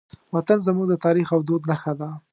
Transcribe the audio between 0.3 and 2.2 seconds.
وطن زموږ د تاریخ او دود نښه ده.